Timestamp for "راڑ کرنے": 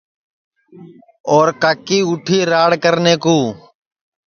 2.51-3.13